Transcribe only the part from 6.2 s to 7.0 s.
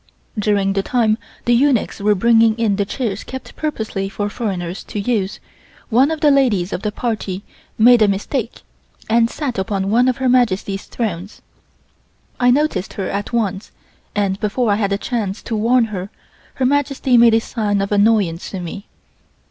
the ladies of the